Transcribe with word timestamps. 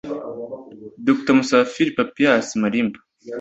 Dr 1.05 1.33
Musafiri 1.37 1.95
Papias 1.97 2.47
Malimba 2.61 2.99